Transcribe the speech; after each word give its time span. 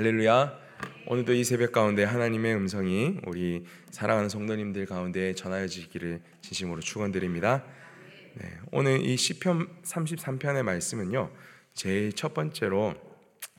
할렐루야. 0.00 0.58
오늘도 1.08 1.34
이 1.34 1.44
새벽 1.44 1.72
가운데 1.72 2.04
하나님의 2.04 2.54
음성이 2.54 3.18
우리 3.26 3.66
사랑하는 3.90 4.30
성도님들 4.30 4.86
가운데 4.86 5.34
전하여지기를 5.34 6.22
진심으로 6.40 6.80
축원드립니다. 6.80 7.66
네, 8.32 8.50
오늘 8.72 9.04
이 9.04 9.14
시편 9.18 9.82
33편의 9.82 10.62
말씀은요. 10.62 11.30
제일 11.74 12.14
첫 12.14 12.32
번째로 12.32 12.94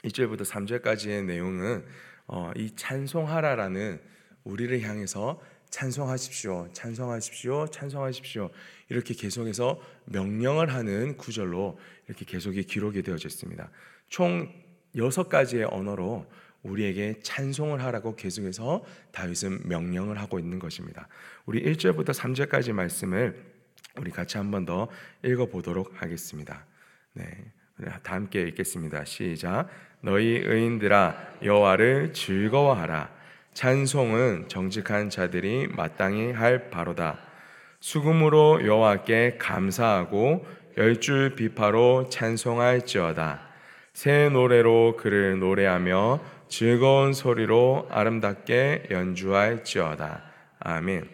1절부터 0.03 0.43
3절까지의 0.43 1.25
내용은 1.25 1.85
어, 2.25 2.51
이 2.55 2.71
찬송하라라는 2.75 4.01
우리를 4.43 4.81
향해서 4.81 5.39
찬송하십시오, 5.69 6.69
찬송하십시오, 6.73 7.67
찬송하십시오 7.67 8.49
이렇게 8.89 9.13
계속해서 9.13 9.79
명령을 10.05 10.73
하는 10.73 11.17
구절로 11.17 11.77
이렇게 12.07 12.25
계속이 12.25 12.63
기록이 12.63 13.03
되어져 13.03 13.27
있습니다. 13.27 13.69
총 14.09 14.70
여섯 14.95 15.29
가지의 15.29 15.65
언어로 15.65 16.25
우리에게 16.63 17.19
찬송을 17.23 17.83
하라고 17.83 18.15
계속해서 18.15 18.83
다윗은 19.11 19.67
명령을 19.67 20.19
하고 20.19 20.37
있는 20.37 20.59
것입니다. 20.59 21.07
우리 21.45 21.63
1절부터 21.63 22.13
3절까지 22.13 22.71
말씀을 22.73 23.35
우리 23.97 24.11
같이 24.11 24.37
한 24.37 24.51
번 24.51 24.65
더 24.65 24.87
읽어 25.23 25.47
보도록 25.47 26.01
하겠습니다. 26.01 26.65
네. 27.13 27.25
다 28.03 28.13
함께 28.15 28.41
읽겠습니다. 28.43 29.05
시작. 29.05 29.67
너희 30.01 30.37
의인들아 30.45 31.37
여호와를 31.43 32.13
즐거워하라. 32.13 33.09
찬송은 33.53 34.47
정직한 34.47 35.09
자들이 35.09 35.67
마땅히 35.67 36.31
할 36.31 36.69
바로다. 36.69 37.19
수금으로 37.79 38.65
여호와께 38.65 39.37
감사하고 39.39 40.45
열줄 40.77 41.35
비파로 41.35 42.09
찬송할지어다. 42.09 43.50
새 43.93 44.29
노래로 44.29 44.95
그를 44.97 45.39
노래하며 45.39 46.21
즐거운 46.47 47.13
소리로 47.13 47.87
아름답게 47.89 48.87
연주할지어다. 48.89 50.23
아멘. 50.59 51.09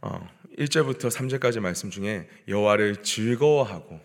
어, 0.00 0.28
1절부터 0.58 1.08
3절까지 1.08 1.60
말씀 1.60 1.90
중에 1.90 2.28
여호와를 2.48 3.02
즐거워하고 3.02 4.00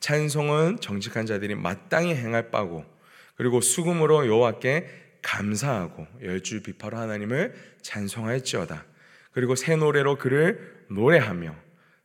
찬송은 0.00 0.78
정직한 0.80 1.26
자들이 1.26 1.54
마땅히 1.54 2.14
행할 2.14 2.50
바고 2.50 2.84
그리고 3.36 3.60
수금으로 3.60 4.26
여호와께 4.26 4.86
감사하고 5.22 6.06
열줄 6.22 6.62
비파로 6.62 6.96
하나님을 6.96 7.54
찬송할지어다. 7.82 8.84
그리고 9.32 9.54
새 9.54 9.76
노래로 9.76 10.16
그를 10.16 10.84
노래하며 10.90 11.54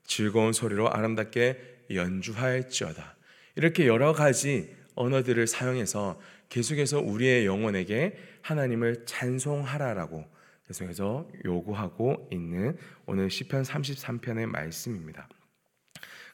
즐거운 0.05 0.51
소리로 0.51 0.91
아름답게 0.91 1.85
연주할지어다. 1.91 3.15
이렇게 3.55 3.87
여러 3.87 4.13
가지 4.13 4.82
언어들을 4.95 5.47
사용해서 5.47 6.19
계속해서 6.49 6.99
우리의 6.99 7.45
영혼에게 7.45 8.17
하나님을 8.41 9.05
찬송하라라고 9.05 10.25
계속해서 10.67 11.27
요구하고 11.45 12.27
있는 12.31 12.77
오늘 13.05 13.29
시편 13.29 13.63
33편의 13.63 14.45
말씀입니다. 14.45 15.27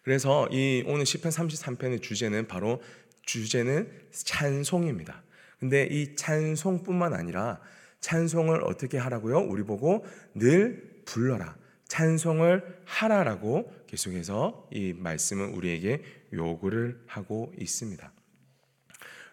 그래서 0.04 0.48
이 0.52 0.84
오늘 0.88 1.06
시편 1.06 1.32
33편의 1.32 2.02
주제는 2.02 2.48
바로 2.48 2.82
주제는 3.24 3.92
찬송입니다. 4.12 5.24
근데 5.60 5.88
이 5.90 6.16
찬송뿐만 6.16 7.14
아니라 7.14 7.60
찬송을 8.00 8.64
어떻게 8.64 8.98
하라고요? 8.98 9.40
우리 9.40 9.64
보고 9.64 10.06
늘 10.34 11.02
불러라. 11.06 11.58
찬송을 11.88 12.82
하라라고 12.86 13.74
계속해서 13.88 14.68
이 14.72 14.94
말씀은 14.94 15.50
우리에게 15.50 16.04
요구를 16.32 17.02
하고 17.08 17.52
있습니다. 17.58 18.12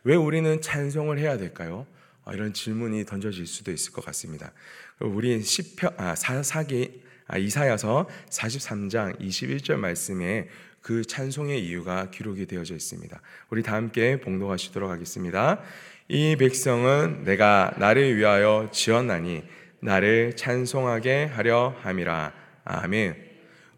왜 0.07 0.15
우리는 0.15 0.61
찬송을 0.61 1.19
해야 1.19 1.37
될까요? 1.37 1.85
아, 2.25 2.33
이런 2.33 2.53
질문이 2.53 3.05
던져질 3.07 3.45
수도 3.45 3.73
있을 3.73 3.93
것 3.93 4.05
같습니다. 4.05 4.53
우리 5.01 5.43
시편 5.43 5.95
아, 5.97 6.15
사기 6.15 7.03
아, 7.27 7.39
이사야서 7.39 8.09
43장 8.31 9.19
21절 9.21 9.75
말씀에 9.79 10.49
그 10.81 11.05
찬송의 11.05 11.61
이유가 11.67 12.09
기록이 12.13 12.47
되어져 12.47 12.77
있습니다. 12.77 13.21
우리 13.51 13.65
다 13.65 13.75
함께 13.75 14.21
봉독하시도록 14.21 14.89
하겠습니다. 14.89 15.61
이 16.07 16.37
백성은 16.37 17.25
내가 17.25 17.75
나를 17.77 18.17
위하여 18.17 18.69
지었나니 18.73 19.43
나를 19.81 20.37
찬송하게 20.37 21.25
하려 21.25 21.75
함이라. 21.81 22.33
아멘. 22.63 23.17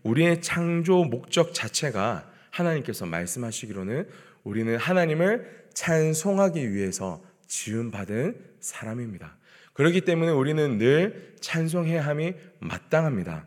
우리의 0.03 0.43
창조 0.43 1.05
목적 1.05 1.55
자체가 1.55 2.31
하나님께서 2.51 3.07
말씀하시기로는 3.07 4.07
우리는 4.45 4.77
하나님을 4.77 5.58
찬송하기 5.79 6.75
위해서 6.75 7.23
지음받은 7.47 8.37
사람입니다. 8.59 9.37
그렇기 9.75 10.01
때문에 10.01 10.33
우리는 10.33 10.77
늘 10.77 11.37
찬송해야 11.41 12.05
함이 12.05 12.35
마땅합니다. 12.59 13.47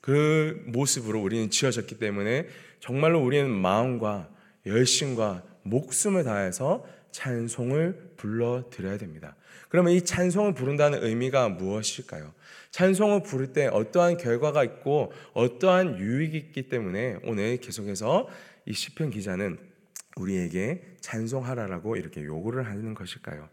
그 0.00 0.62
모습으로 0.68 1.20
우리는 1.20 1.50
지어졌기 1.50 1.98
때문에 1.98 2.46
정말로 2.78 3.20
우리는 3.20 3.50
마음과 3.50 4.30
열심과 4.66 5.42
목숨을 5.64 6.22
다해서 6.22 6.86
찬송을 7.10 8.12
불러 8.16 8.70
드려야 8.70 8.96
됩니다. 8.96 9.34
그러면 9.68 9.94
이 9.94 10.04
찬송을 10.04 10.54
부른다는 10.54 11.02
의미가 11.02 11.48
무엇일까요? 11.48 12.32
찬송을 12.70 13.24
부를 13.24 13.52
때 13.52 13.66
어떠한 13.66 14.18
결과가 14.18 14.62
있고 14.62 15.12
어떠한 15.32 15.98
유익이 15.98 16.36
있기 16.36 16.68
때문에 16.68 17.16
오늘 17.24 17.56
계속해서 17.56 18.28
이 18.64 18.72
시편 18.72 19.10
기자는 19.10 19.71
우리에게 20.16 20.82
찬송하라라고 21.00 21.96
이렇게 21.96 22.24
요구를 22.24 22.66
하는 22.66 22.94
것일까요? 22.94 23.48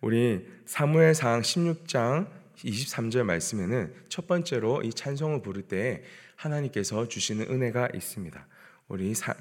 우리 0.00 0.46
사무엘상 0.66 1.42
16장 1.42 2.26
23절 2.56 3.22
말씀에는 3.24 3.94
첫 4.08 4.26
번째로 4.26 4.82
이 4.82 4.92
찬송을 4.92 5.42
부를 5.42 5.62
때 5.62 6.02
하나님께서 6.36 7.08
주시는 7.08 7.46
은혜가 7.50 7.88
있습니다. 7.94 8.46
우리 8.88 9.14
사, 9.14 9.34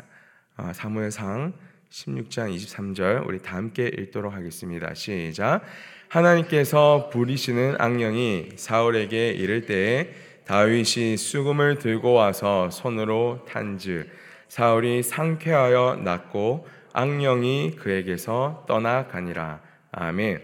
아, 0.55 0.71
사무엘상 0.73 1.53
16장 1.89 2.55
23절 2.55 3.27
우리 3.27 3.39
다 3.39 3.57
함께 3.57 3.87
읽도록 3.87 4.33
하겠습니다. 4.33 4.93
시작. 4.93 5.61
하나님께서 6.07 7.09
부리시는 7.11 7.75
악령이 7.79 8.51
사울에게 8.55 9.31
이를 9.31 9.65
때에 9.65 10.13
다윗이 10.45 11.17
수금을 11.17 11.79
들고 11.79 12.13
와서 12.13 12.69
손으로 12.69 13.45
탄즉 13.47 14.09
사울이 14.51 15.01
상쾌하여 15.01 16.01
낫고 16.03 16.67
악령이 16.91 17.77
그에게서 17.77 18.65
떠나가니라. 18.67 19.61
아멘. 19.93 20.41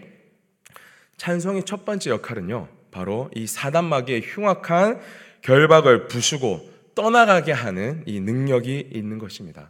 찬송의 1.18 1.64
첫 1.64 1.84
번째 1.84 2.12
역할은요. 2.12 2.68
바로 2.90 3.30
이 3.34 3.46
사단마귀의 3.46 4.22
흉악한 4.24 5.02
결박을 5.42 6.08
부수고 6.08 6.66
떠나가게 6.94 7.52
하는 7.52 8.02
이 8.06 8.18
능력이 8.20 8.88
있는 8.94 9.18
것입니다. 9.18 9.68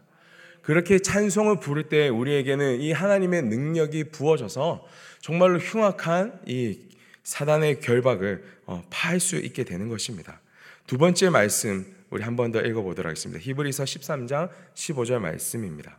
그렇게 0.62 1.00
찬송을 1.00 1.59
부를 1.59 1.88
때 1.88 2.06
우리에게는 2.06 2.81
이 2.81 2.93
하나님의 2.93 3.43
능력이 3.43 4.12
부어져서 4.12 4.87
정말로 5.20 5.59
흉악한 5.59 6.43
이 6.47 6.78
사단의 7.25 7.81
결박을 7.81 8.44
어, 8.66 8.84
파할 8.88 9.19
수 9.19 9.34
있게 9.34 9.65
되는 9.65 9.88
것입니다. 9.88 10.41
두 10.87 10.97
번째 10.97 11.28
말씀 11.31 11.98
우리 12.11 12.23
한 12.23 12.37
번 12.37 12.53
더 12.53 12.61
읽어보도록 12.61 13.09
하겠습니다. 13.11 13.41
히브리서 13.41 13.85
13장 13.85 14.51
15절 14.75 15.19
말씀입니다. 15.19 15.99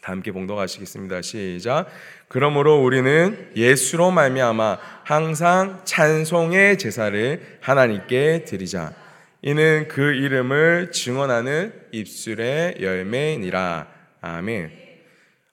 다 0.00 0.12
함께 0.12 0.30
봉독하시겠습니다. 0.32 1.20
시작. 1.22 1.88
그러므로 2.28 2.82
우리는 2.82 3.50
예수로 3.56 4.12
말미암아 4.12 4.78
항상 5.04 5.82
찬송의 5.84 6.78
제사를 6.78 7.58
하나님께 7.60 8.44
드리자. 8.44 8.94
이는 9.42 9.88
그 9.88 10.12
이름을 10.14 10.92
증언하는 10.92 11.72
입술의 11.92 12.76
열매니라. 12.80 13.88
아멘. 14.20 14.70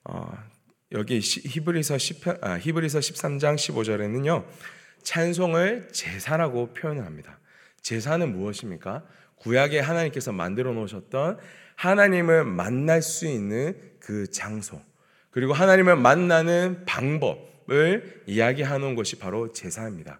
어, 0.04 0.32
여기 0.92 1.18
히브리서 1.20 1.98
10, 1.98 2.22
아, 2.40 2.58
히브리서 2.58 3.00
13장 3.00 3.56
15절에는요. 3.56 4.44
찬송을 5.02 5.88
제사라고 5.92 6.72
표현합니다. 6.74 7.38
제사는 7.82 8.32
무엇입니까? 8.32 9.02
구약에 9.44 9.78
하나님께서 9.78 10.32
만들어 10.32 10.72
놓으셨던 10.72 11.38
하나님을 11.76 12.44
만날 12.44 13.02
수 13.02 13.26
있는 13.26 13.76
그 14.00 14.30
장소, 14.30 14.80
그리고 15.30 15.52
하나님을 15.52 15.96
만나는 15.96 16.84
방법을 16.86 18.22
이야기하는 18.26 18.94
것이 18.94 19.18
바로 19.18 19.52
제사입니다. 19.52 20.18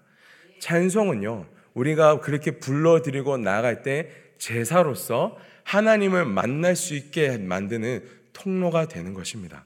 찬송은요, 0.60 1.46
우리가 1.72 2.20
그렇게 2.20 2.58
불러드리고 2.58 3.38
나갈 3.38 3.82
때 3.82 4.10
제사로서 4.36 5.38
하나님을 5.64 6.26
만날 6.26 6.76
수 6.76 6.94
있게 6.94 7.38
만드는 7.38 8.04
통로가 8.34 8.88
되는 8.88 9.14
것입니다. 9.14 9.64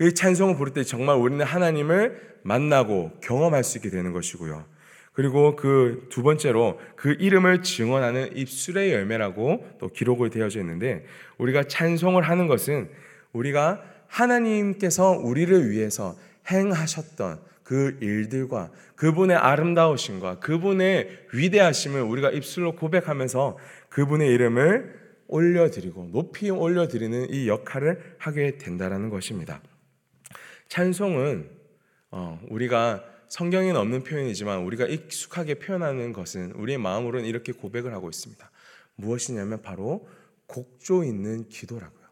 이 0.00 0.14
찬송을 0.14 0.56
부를 0.56 0.72
때 0.72 0.84
정말 0.84 1.16
우리는 1.16 1.44
하나님을 1.44 2.36
만나고 2.42 3.18
경험할 3.22 3.64
수 3.64 3.78
있게 3.78 3.90
되는 3.90 4.12
것이고요. 4.12 4.75
그리고 5.16 5.56
그 5.56 6.08
두 6.10 6.22
번째로 6.22 6.78
그 6.94 7.16
이름을 7.18 7.62
증언하는 7.62 8.36
입술의 8.36 8.92
열매라고 8.92 9.66
또 9.80 9.88
기록을 9.88 10.28
되어져 10.28 10.60
있는데 10.60 11.06
우리가 11.38 11.64
찬송을 11.64 12.22
하는 12.22 12.46
것은 12.48 12.90
우리가 13.32 13.82
하나님께서 14.08 15.12
우리를 15.12 15.70
위해서 15.70 16.14
행하셨던 16.50 17.40
그 17.62 17.96
일들과 18.02 18.70
그분의 18.94 19.38
아름다우심과 19.38 20.40
그분의 20.40 21.26
위대하심을 21.32 22.02
우리가 22.02 22.30
입술로 22.30 22.76
고백하면서 22.76 23.56
그분의 23.88 24.30
이름을 24.34 25.06
올려드리고 25.28 26.10
높이 26.12 26.50
올려드리는 26.50 27.30
이 27.30 27.48
역할을 27.48 28.16
하게 28.18 28.58
된다라는 28.58 29.08
것입니다. 29.08 29.62
찬송은 30.68 31.48
어, 32.10 32.38
우리가 32.48 33.15
성경에는 33.28 33.80
없는 33.80 34.04
표현이지만 34.04 34.60
우리가 34.60 34.86
익숙하게 34.86 35.54
표현하는 35.54 36.12
것은 36.12 36.52
우리의 36.52 36.78
마음으로는 36.78 37.26
이렇게 37.26 37.52
고백을 37.52 37.92
하고 37.92 38.08
있습니다. 38.08 38.50
무엇이냐면 38.96 39.62
바로 39.62 40.06
곡조 40.46 41.04
있는 41.04 41.48
기도라고요. 41.48 42.06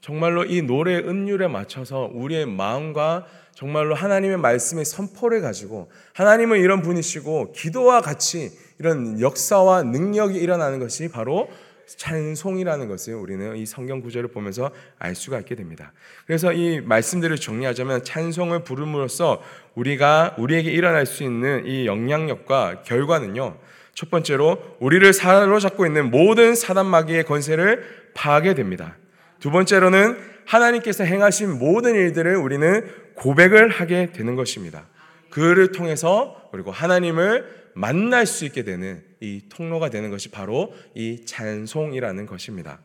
정말로 0.00 0.44
이 0.44 0.62
노래 0.62 0.98
음률에 0.98 1.48
맞춰서 1.48 2.10
우리의 2.12 2.46
마음과 2.46 3.26
정말로 3.54 3.94
하나님의 3.94 4.36
말씀의 4.36 4.84
선포를 4.84 5.40
가지고 5.40 5.90
하나님은 6.12 6.60
이런 6.60 6.82
분이시고 6.82 7.52
기도와 7.52 8.00
같이 8.02 8.52
이런 8.78 9.20
역사와 9.20 9.82
능력이 9.82 10.38
일어나는 10.38 10.78
것이 10.78 11.08
바로 11.08 11.48
찬송이라는 11.86 12.88
것을 12.88 13.14
우리는 13.14 13.56
이 13.56 13.64
성경 13.64 14.00
구절을 14.00 14.30
보면서 14.30 14.70
알 14.98 15.14
수가 15.14 15.38
있게 15.40 15.54
됩니다. 15.54 15.92
그래서 16.26 16.52
이 16.52 16.80
말씀들을 16.80 17.36
정리하자면 17.36 18.04
찬송을 18.04 18.64
부름으로써 18.64 19.42
우리가 19.74 20.34
우리에게 20.38 20.70
일어날 20.70 21.06
수 21.06 21.22
있는 21.22 21.66
이 21.66 21.86
영향력과 21.86 22.82
결과는요. 22.82 23.58
첫 23.94 24.10
번째로 24.10 24.58
우리를 24.80 25.10
사로잡고 25.12 25.86
있는 25.86 26.10
모든 26.10 26.54
사단 26.54 26.86
마귀의 26.86 27.24
권세를 27.24 28.10
파하게 28.14 28.54
됩니다. 28.54 28.96
두 29.40 29.50
번째로는 29.50 30.18
하나님께서 30.44 31.04
행하신 31.04 31.58
모든 31.58 31.94
일들을 31.94 32.36
우리는 32.36 32.88
고백을 33.14 33.68
하게 33.68 34.12
되는 34.12 34.36
것입니다. 34.36 34.86
그를 35.30 35.72
통해서 35.72 36.48
그리고 36.52 36.70
하나님을 36.70 37.70
만날 37.74 38.26
수 38.26 38.44
있게 38.44 38.64
되는 38.64 39.02
이 39.20 39.42
통로가 39.48 39.90
되는 39.90 40.10
것이 40.10 40.30
바로 40.30 40.74
이 40.94 41.24
찬송이라는 41.24 42.26
것입니다. 42.26 42.80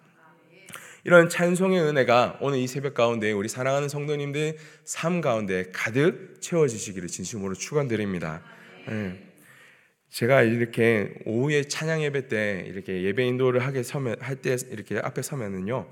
이런 1.03 1.29
찬송의 1.29 1.81
은혜가 1.81 2.37
오늘 2.41 2.59
이 2.59 2.67
새벽 2.67 2.93
가운데 2.93 3.31
우리 3.31 3.49
사랑하는 3.49 3.89
성도님들 3.89 4.57
삶 4.83 5.19
가운데 5.19 5.65
가득 5.73 6.37
채워지시기를 6.41 7.07
진심으로 7.07 7.55
축원드립니다. 7.55 8.43
네. 8.87 9.27
제가 10.09 10.43
이렇게 10.43 11.13
오후에 11.25 11.63
찬양 11.63 12.03
예배 12.03 12.27
때 12.27 12.65
이렇게 12.67 13.01
예배 13.03 13.25
인도를 13.25 13.61
하게 13.61 13.81
서면 13.81 14.17
할 14.19 14.41
때 14.41 14.57
이렇게 14.69 14.99
앞에 14.99 15.21
서면은요 15.21 15.89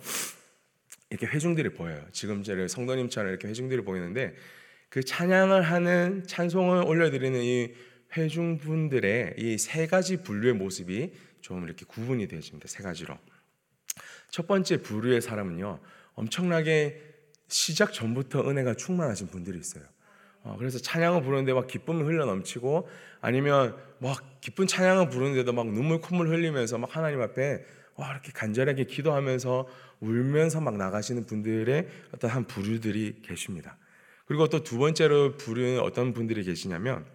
이렇게 1.10 1.26
회중들이 1.26 1.70
보여요. 1.70 2.04
지금 2.12 2.44
제 2.44 2.68
성도님처럼 2.68 3.30
이렇게 3.30 3.48
회중들이 3.48 3.82
보이는데 3.82 4.36
그 4.90 5.04
찬양을 5.04 5.62
하는 5.62 6.24
찬송을 6.28 6.84
올려드리는 6.86 7.42
이 7.42 7.74
회중 8.16 8.58
분들의 8.58 9.36
이 9.38 9.58
세 9.58 9.88
가지 9.88 10.18
분류의 10.18 10.54
모습이 10.56 11.14
좀 11.42 11.64
이렇게 11.64 11.86
구분이 11.86 12.28
되어집니다. 12.28 12.68
세 12.68 12.84
가지로. 12.84 13.18
첫 14.30 14.48
번째 14.48 14.82
부류의 14.82 15.22
사람은요, 15.22 15.80
엄청나게 16.16 17.02
시작 17.48 17.94
전부터 17.94 18.50
은혜가 18.50 18.76
충만하신 18.76 19.28
분들이 19.28 19.58
있어요. 19.60 19.84
어, 20.44 20.56
그래서 20.58 20.80
찬양을 20.80 21.22
부르는데 21.24 21.54
막 21.54 21.68
기쁨이 21.68 22.04
흘러 22.04 22.26
넘치고 22.26 22.88
아니면 23.22 23.76
막 24.00 24.40
기쁜 24.42 24.68
찬양을 24.68 25.10
부르는데도 25.10 25.52
막 25.52 25.68
눈물 25.68 26.00
콧물 26.00 26.30
흘리면서 26.30 26.78
막 26.78 26.96
하나님 26.96 27.22
앞에 27.22 27.64
와 27.96 28.12
이렇게 28.12 28.32
간절하게 28.32 28.86
기도하면서 28.86 29.68
울면서 30.00 30.62
막 30.62 30.78
나가시는 30.78 31.26
분들의 31.26 31.88
어떤 32.14 32.30
한 32.30 32.46
부류들이 32.48 33.22
계십니다. 33.24 33.78
그리고 34.26 34.48
또 34.48 34.64
두 34.64 34.78
번째로 34.78 35.36
부르는 35.36 35.80
어떤 35.82 36.14
분들이 36.14 36.44
계시냐면 36.44 37.06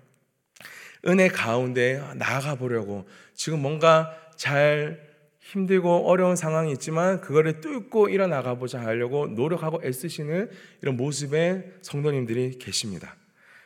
은혜 1.06 1.28
가운데 1.28 2.02
나아가 2.16 2.54
보려고 2.54 3.06
지금 3.34 3.60
뭔가 3.60 4.16
잘 4.36 5.14
힘들고 5.40 6.08
어려운 6.08 6.36
상황이 6.36 6.72
있지만 6.72 7.20
그거를 7.20 7.60
뚫고 7.60 8.08
일어나가 8.08 8.54
보자 8.54 8.80
하려고 8.80 9.26
노력하고 9.26 9.80
애쓰시는 9.84 10.50
이런 10.80 10.96
모습의 10.96 11.74
성도님들이 11.82 12.58
계십니다. 12.58 13.14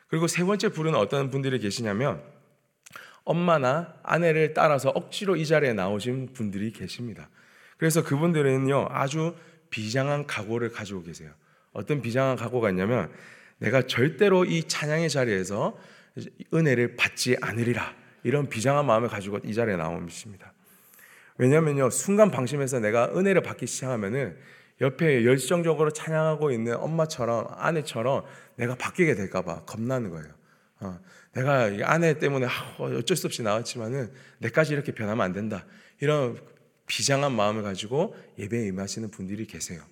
그리고 0.08 0.26
세 0.26 0.42
번째 0.42 0.70
부르는 0.70 0.98
어떤 0.98 1.30
분들이 1.30 1.58
계시냐면 1.58 2.20
엄마나 3.24 3.94
아내를 4.02 4.54
따라서 4.54 4.88
억지로 4.88 5.36
이 5.36 5.46
자리에 5.46 5.74
나오신 5.74 6.32
분들이 6.32 6.72
계십니다. 6.72 7.28
그래서 7.76 8.02
그분들은요 8.02 8.88
아주 8.90 9.34
비장한 9.70 10.26
각오를 10.26 10.72
가지고 10.72 11.02
계세요. 11.02 11.30
어떤 11.72 12.00
비장한 12.02 12.36
각오가 12.36 12.70
있냐면 12.70 13.10
내가 13.58 13.82
절대로 13.82 14.44
이 14.44 14.64
찬양의 14.64 15.10
자리에서 15.10 15.78
은혜를 16.52 16.96
받지 16.96 17.36
않으리라. 17.40 17.94
이런 18.24 18.48
비장한 18.48 18.86
마음을 18.86 19.08
가지고 19.08 19.38
이 19.44 19.54
자리에 19.54 19.76
나오십니다. 19.76 20.52
왜냐면요, 21.38 21.90
순간 21.90 22.30
방심해서 22.30 22.80
내가 22.80 23.12
은혜를 23.16 23.42
받기 23.42 23.66
시작하면은 23.66 24.36
옆에 24.80 25.24
열정적으로 25.24 25.90
찬양하고 25.90 26.50
있는 26.50 26.76
엄마처럼 26.76 27.46
아내처럼 27.50 28.24
내가 28.56 28.74
바뀌게 28.74 29.14
될까봐 29.14 29.64
겁나는 29.64 30.10
거예요. 30.10 30.28
어, 30.80 31.00
내가 31.32 31.70
아내 31.84 32.18
때문에 32.18 32.46
어쩔 32.78 33.16
수 33.16 33.26
없이 33.26 33.42
나왔지만은 33.42 34.12
내까지 34.38 34.72
이렇게 34.72 34.92
변하면 34.92 35.24
안 35.24 35.32
된다. 35.32 35.64
이런 36.00 36.38
비장한 36.86 37.32
마음을 37.32 37.62
가지고 37.62 38.16
예배에 38.38 38.66
임하시는 38.68 39.10
분들이 39.10 39.46
계세요. 39.46 39.82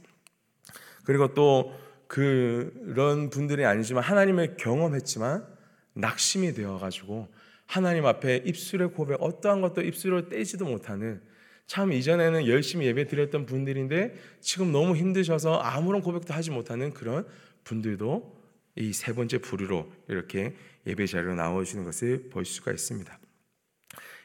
그리고 1.04 1.34
또 1.34 1.74
그런 2.06 3.30
분들이 3.30 3.64
아니지만 3.64 4.02
하나님을 4.02 4.56
경험했지만 4.56 5.55
낙심이 5.96 6.52
되어 6.54 6.78
가지고 6.78 7.28
하나님 7.66 8.06
앞에 8.06 8.42
입술의 8.44 8.92
고백 8.92 9.20
어떠한 9.20 9.60
것도 9.60 9.82
입술을 9.82 10.28
떼지도 10.28 10.66
못하는 10.66 11.20
참 11.66 11.92
이전에는 11.92 12.46
열심히 12.46 12.86
예배 12.86 13.06
드렸던 13.08 13.46
분들인데 13.46 14.14
지금 14.40 14.70
너무 14.70 14.94
힘드셔서 14.94 15.58
아무런 15.58 16.00
고백도 16.00 16.32
하지 16.32 16.50
못하는 16.50 16.92
그런 16.92 17.26
분들도 17.64 18.36
이 18.76 18.92
세 18.92 19.14
번째 19.14 19.38
부류로 19.38 19.90
이렇게 20.08 20.54
예배 20.86 21.06
자리로 21.06 21.34
나오시는 21.34 21.84
것을 21.84 22.28
볼 22.30 22.44
수가 22.44 22.72
있습니다. 22.72 23.18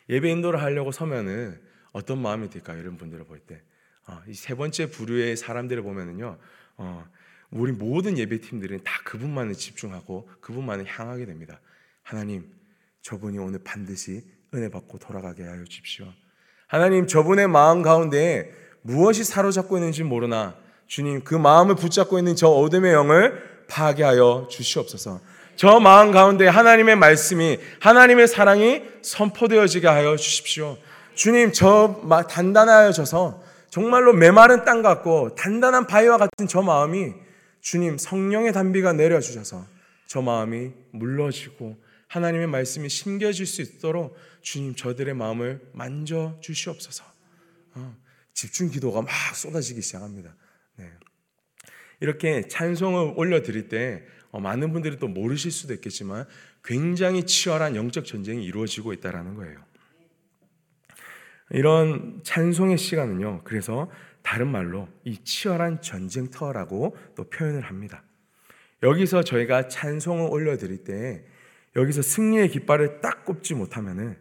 예배 0.09 0.29
인도를 0.29 0.61
하려고 0.61 0.91
서면은 0.91 1.59
어떤 1.93 2.21
마음이 2.21 2.49
들까요? 2.49 2.79
이런 2.79 2.97
분들을 2.97 3.25
볼 3.25 3.39
때. 3.39 3.61
어, 4.07 4.21
이세 4.27 4.55
번째 4.55 4.89
부류의 4.89 5.37
사람들을 5.37 5.81
보면은요, 5.83 6.37
어, 6.77 7.09
우리 7.51 7.71
모든 7.71 8.17
예배팀들은 8.17 8.83
다 8.83 8.91
그분만을 9.03 9.53
집중하고 9.53 10.29
그분만을 10.39 10.85
향하게 10.87 11.25
됩니다. 11.25 11.59
하나님, 12.01 12.49
저분이 13.01 13.37
오늘 13.37 13.59
반드시 13.63 14.23
은혜 14.53 14.69
받고 14.69 14.99
돌아가게 14.99 15.43
하여 15.43 15.63
주십시오. 15.65 16.05
하나님, 16.67 17.07
저분의 17.07 17.47
마음 17.47 17.81
가운데 17.81 18.51
무엇이 18.81 19.23
사로잡고 19.23 19.77
있는지 19.77 20.03
모르나 20.03 20.55
주님 20.87 21.23
그 21.23 21.35
마음을 21.35 21.75
붙잡고 21.75 22.17
있는 22.17 22.35
저 22.35 22.47
어둠의 22.47 22.93
영을 22.93 23.65
파괴하여 23.69 24.47
주시옵소서. 24.49 25.21
저 25.55 25.79
마음 25.79 26.11
가운데 26.11 26.47
하나님의 26.47 26.95
말씀이 26.95 27.59
하나님의 27.79 28.27
사랑이 28.27 28.83
선포되어지게 29.01 29.87
하여 29.87 30.15
주십시오. 30.15 30.77
주님 31.13 31.51
저 31.53 32.01
단단하여져서 32.29 33.43
정말로 33.69 34.11
메마른 34.13 34.65
땅 34.65 34.81
같고 34.81 35.35
단단한 35.35 35.87
바위와 35.87 36.17
같은 36.17 36.47
저 36.47 36.61
마음이 36.61 37.13
주님 37.61 37.97
성령의 37.97 38.53
단비가 38.53 38.93
내려주셔서 38.93 39.65
저 40.07 40.21
마음이 40.21 40.71
물러지고 40.91 41.81
하나님의 42.07 42.47
말씀이 42.47 42.89
심겨질 42.89 43.45
수 43.45 43.61
있도록 43.61 44.17
주님 44.41 44.75
저들의 44.75 45.13
마음을 45.13 45.61
만져 45.71 46.37
주시옵소서. 46.41 47.05
어, 47.75 47.95
집중 48.33 48.69
기도가 48.69 49.01
막 49.01 49.09
쏟아지기 49.35 49.81
시작합니다. 49.81 50.35
네. 50.75 50.91
이렇게 52.01 52.47
찬송을 52.47 53.13
올려드릴 53.15 53.69
때 53.69 54.03
어, 54.31 54.39
많은 54.39 54.73
분들이 54.73 54.97
또 54.97 55.07
모르실 55.07 55.51
수도 55.51 55.73
있겠지만 55.73 56.25
굉장히 56.63 57.25
치열한 57.25 57.75
영적 57.75 58.05
전쟁이 58.05 58.43
이루어지고 58.43 58.91
있다라는 58.93 59.35
거예요. 59.35 59.63
이런 61.51 62.21
찬송의 62.23 62.77
시간은요. 62.77 63.41
그래서 63.43 63.89
다른 64.23 64.47
말로 64.47 64.87
이 65.03 65.17
치열한 65.23 65.81
전쟁터라고 65.81 66.95
또 67.15 67.29
표현을 67.29 67.61
합니다. 67.61 68.03
여기서 68.83 69.23
저희가 69.23 69.67
찬송을 69.67 70.29
올려드릴 70.29 70.83
때 70.83 71.25
여기서 71.75 72.01
승리의 72.01 72.49
깃발을 72.49 73.01
딱 73.01 73.25
꼽지 73.25 73.53
못하면은 73.53 74.17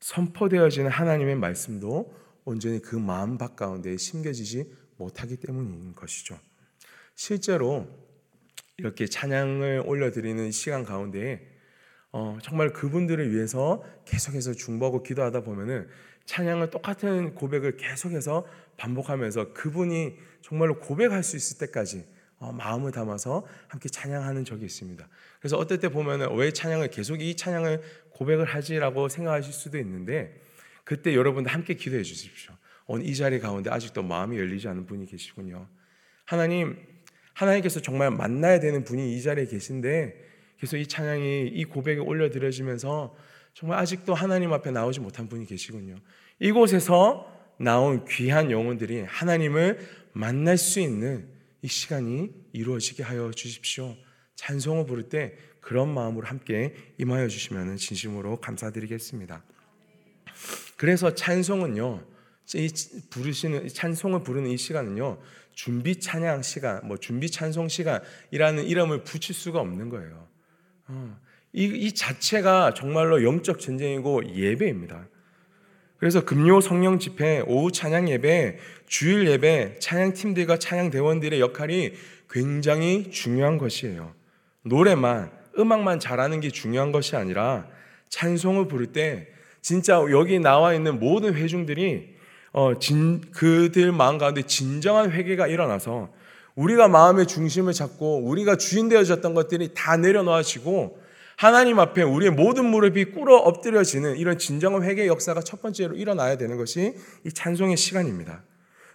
선포되어지는 0.00 0.90
하나님의 0.90 1.36
말씀도 1.36 2.14
온전히 2.44 2.80
그 2.80 2.96
마음 2.96 3.36
밖 3.36 3.56
가운데 3.56 3.96
심겨지지 3.96 4.72
못하기 4.96 5.36
때문인 5.36 5.94
것이죠. 5.94 6.38
실제로 7.14 7.86
이렇게 8.78 9.06
찬양을 9.06 9.82
올려드리는 9.84 10.50
시간 10.50 10.84
가운데 10.84 11.58
어, 12.10 12.38
정말 12.42 12.72
그분들을 12.72 13.34
위해서 13.34 13.84
계속해서 14.06 14.54
중보하고 14.54 15.02
기도하다 15.02 15.42
보면은 15.42 15.88
찬양을 16.28 16.68
똑같은 16.68 17.34
고백을 17.34 17.78
계속해서 17.78 18.46
반복하면서 18.76 19.54
그분이 19.54 20.18
정말로 20.42 20.78
고백할 20.78 21.22
수 21.22 21.36
있을 21.36 21.58
때까지 21.66 22.04
어, 22.38 22.52
마음을 22.52 22.92
담아서 22.92 23.46
함께 23.66 23.88
찬양하는 23.88 24.44
적이 24.44 24.66
있습니다. 24.66 25.08
그래서 25.40 25.56
어떨 25.56 25.80
때 25.80 25.88
보면은 25.88 26.36
왜 26.36 26.52
찬양을 26.52 26.90
계속 26.90 27.22
이 27.22 27.34
찬양을 27.34 27.80
고백을 28.10 28.44
하지라고 28.44 29.08
생각하실 29.08 29.52
수도 29.52 29.78
있는데 29.78 30.38
그때 30.84 31.14
여러분들 31.14 31.50
함께 31.50 31.74
기도해 31.74 32.02
주십시오. 32.02 32.54
오늘 32.86 33.06
이 33.06 33.16
자리 33.16 33.40
가운데 33.40 33.70
아직도 33.70 34.02
마음이 34.02 34.38
열리지 34.38 34.68
않은 34.68 34.84
분이 34.84 35.06
계시군요. 35.06 35.66
하나님, 36.26 36.76
하나님께서 37.32 37.80
정말 37.80 38.10
만나야 38.10 38.60
되는 38.60 38.84
분이 38.84 39.16
이 39.16 39.22
자리에 39.22 39.46
계신데 39.46 40.28
계속 40.60 40.76
이 40.76 40.86
찬양이 40.86 41.48
이 41.48 41.64
고백이 41.64 42.00
올려드려지면서 42.00 43.16
정말 43.54 43.78
아직도 43.78 44.14
하나님 44.14 44.52
앞에 44.52 44.70
나오지 44.70 45.00
못한 45.00 45.28
분이 45.28 45.46
계시군요. 45.46 45.96
이곳에서 46.38 47.32
나온 47.58 48.04
귀한 48.06 48.50
영혼들이 48.50 49.02
하나님을 49.02 49.80
만날 50.12 50.56
수 50.56 50.80
있는 50.80 51.28
이 51.62 51.68
시간이 51.68 52.30
이루어지게 52.52 53.02
하여 53.02 53.30
주십시오. 53.32 53.96
찬송을 54.36 54.86
부를 54.86 55.08
때 55.08 55.36
그런 55.60 55.92
마음으로 55.92 56.26
함께 56.26 56.74
임하여 56.98 57.28
주시면 57.28 57.76
진심으로 57.76 58.40
감사드리겠습니다. 58.40 59.42
그래서 60.76 61.14
찬송은요, 61.14 62.04
이 62.54 62.72
부르시는 63.10 63.68
찬송을 63.68 64.22
부르는 64.22 64.50
이 64.50 64.56
시간은요, 64.56 65.20
준비 65.52 65.98
찬양 65.98 66.42
시간, 66.42 66.86
뭐 66.86 66.96
준비 66.96 67.28
찬송 67.28 67.68
시간이라는 67.68 68.64
이름을 68.64 69.02
붙일 69.02 69.34
수가 69.34 69.58
없는 69.58 69.88
거예요. 69.88 70.28
어, 70.86 71.20
이, 71.52 71.64
이 71.64 71.92
자체가 71.92 72.74
정말로 72.74 73.24
영적 73.24 73.60
전쟁이고 73.60 74.34
예배입니다. 74.34 75.08
그래서 75.98 76.24
금요 76.24 76.60
성령 76.60 76.98
집회, 76.98 77.42
오후 77.46 77.72
찬양 77.72 78.08
예배, 78.08 78.58
주일 78.86 79.26
예배, 79.28 79.78
찬양 79.80 80.14
팀들과 80.14 80.58
찬양 80.58 80.90
대원들의 80.90 81.40
역할이 81.40 81.92
굉장히 82.30 83.10
중요한 83.10 83.58
것이에요. 83.58 84.12
노래만, 84.62 85.32
음악만 85.58 85.98
잘하는 85.98 86.40
게 86.40 86.50
중요한 86.50 86.92
것이 86.92 87.16
아니라 87.16 87.66
찬송을 88.10 88.68
부를 88.68 88.86
때 88.86 89.28
진짜 89.60 89.96
여기 90.10 90.38
나와 90.38 90.72
있는 90.72 91.00
모든 91.00 91.34
회중들이 91.34 92.16
어, 92.52 92.78
진, 92.78 93.20
그들 93.32 93.92
마음 93.92 94.18
가운데 94.18 94.42
진정한 94.42 95.10
회개가 95.10 95.48
일어나서 95.48 96.10
우리가 96.54 96.88
마음의 96.88 97.26
중심을 97.26 97.72
잡고 97.72 98.24
우리가 98.24 98.56
주인 98.56 98.88
되어졌던 98.88 99.34
것들이 99.34 99.74
다 99.74 99.96
내려놓아지고 99.96 100.97
하나님 101.38 101.78
앞에 101.78 102.02
우리의 102.02 102.32
모든 102.32 102.64
무릎이 102.64 103.12
꿇어 103.12 103.36
엎드려지는 103.36 104.16
이런 104.16 104.38
진정한 104.38 104.82
회개 104.82 105.06
역사가 105.06 105.40
첫 105.40 105.62
번째로 105.62 105.94
일어나야 105.94 106.36
되는 106.36 106.56
것이 106.56 106.96
이 107.24 107.32
찬송의 107.32 107.76
시간입니다. 107.76 108.42